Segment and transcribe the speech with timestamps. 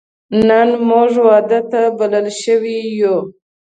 [0.47, 3.17] نن موږ واده ته بلل شوی یو